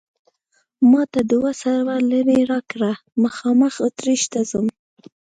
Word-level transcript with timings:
ما 0.89 1.01
ته 1.11 1.19
دوه 1.31 1.51
سوه 1.63 1.93
لیرې 2.09 2.39
راکړه، 2.51 2.91
مخامخ 3.23 3.73
اتریش 3.87 4.23
ته 4.33 4.39
ځم. 4.51 4.67